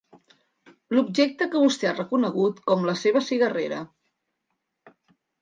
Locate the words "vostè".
1.63-1.87